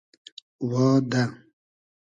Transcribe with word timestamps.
وا 0.69 0.87
دۂ 1.11 1.23